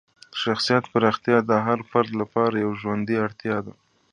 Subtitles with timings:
[0.41, 3.73] شخصیت پراختیا د هر فرد لپاره یوه ژوندۍ اړتیا ده.